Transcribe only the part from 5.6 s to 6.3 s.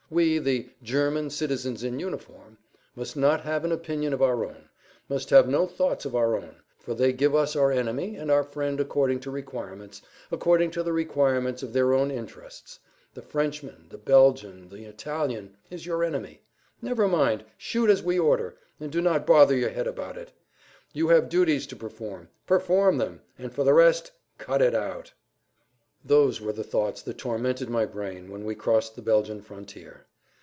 thoughts of